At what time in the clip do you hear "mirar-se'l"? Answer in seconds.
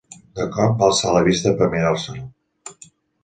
1.75-2.19